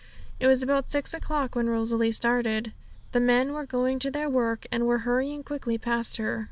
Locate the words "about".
0.63-0.89